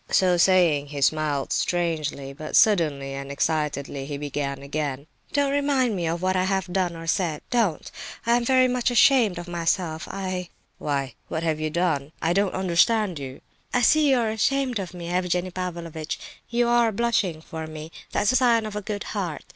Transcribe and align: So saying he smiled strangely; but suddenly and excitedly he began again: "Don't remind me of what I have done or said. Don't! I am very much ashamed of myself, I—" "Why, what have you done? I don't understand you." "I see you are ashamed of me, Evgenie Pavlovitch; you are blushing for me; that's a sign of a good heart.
So 0.09 0.35
saying 0.35 0.87
he 0.87 0.99
smiled 1.01 1.53
strangely; 1.53 2.33
but 2.33 2.55
suddenly 2.55 3.13
and 3.13 3.31
excitedly 3.31 4.07
he 4.07 4.17
began 4.17 4.63
again: 4.63 5.05
"Don't 5.31 5.51
remind 5.51 5.95
me 5.95 6.07
of 6.07 6.23
what 6.23 6.35
I 6.35 6.45
have 6.45 6.73
done 6.73 6.95
or 6.95 7.05
said. 7.05 7.41
Don't! 7.51 7.91
I 8.25 8.35
am 8.35 8.43
very 8.43 8.67
much 8.67 8.89
ashamed 8.89 9.37
of 9.37 9.47
myself, 9.47 10.07
I—" 10.09 10.49
"Why, 10.79 11.13
what 11.27 11.43
have 11.43 11.59
you 11.59 11.69
done? 11.69 12.13
I 12.19 12.33
don't 12.33 12.55
understand 12.55 13.19
you." 13.19 13.41
"I 13.75 13.83
see 13.83 14.09
you 14.09 14.17
are 14.17 14.31
ashamed 14.31 14.79
of 14.79 14.95
me, 14.95 15.07
Evgenie 15.11 15.51
Pavlovitch; 15.51 16.17
you 16.49 16.67
are 16.67 16.91
blushing 16.91 17.39
for 17.39 17.67
me; 17.67 17.91
that's 18.11 18.31
a 18.31 18.35
sign 18.35 18.65
of 18.65 18.75
a 18.75 18.81
good 18.81 19.03
heart. 19.13 19.45